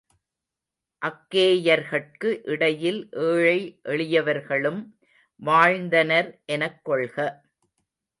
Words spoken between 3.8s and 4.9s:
எளியவர்களும்